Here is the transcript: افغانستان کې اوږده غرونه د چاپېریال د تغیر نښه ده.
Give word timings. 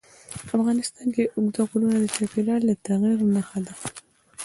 افغانستان 0.57 1.07
کې 1.15 1.23
اوږده 1.35 1.61
غرونه 1.69 1.97
د 2.01 2.05
چاپېریال 2.15 2.61
د 2.65 2.71
تغیر 2.85 3.17
نښه 3.33 3.59
ده. 3.65 3.73